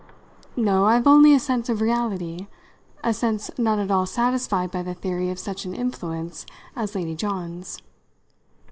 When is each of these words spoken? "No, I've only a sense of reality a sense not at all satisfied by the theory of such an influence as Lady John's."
"No, 0.55 0.85
I've 0.85 1.05
only 1.05 1.31
a 1.35 1.39
sense 1.39 1.69
of 1.69 1.79
reality 1.79 2.47
a 3.03 3.13
sense 3.13 3.51
not 3.59 3.77
at 3.77 3.91
all 3.91 4.07
satisfied 4.07 4.71
by 4.71 4.81
the 4.81 4.95
theory 4.95 5.29
of 5.29 5.37
such 5.37 5.63
an 5.63 5.75
influence 5.75 6.47
as 6.75 6.95
Lady 6.95 7.13
John's." 7.13 7.77